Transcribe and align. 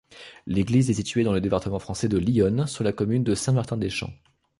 L'église 0.47 0.89
est 0.89 0.95
située 0.95 1.23
dans 1.23 1.31
le 1.31 1.41
département 1.41 1.77
français 1.77 2.09
de 2.09 2.17
l'Yonne, 2.17 2.65
sur 2.65 2.83
la 2.83 2.91
commune 2.91 3.23
de 3.23 3.35
Saint-Martin-des-Champs. 3.35 4.09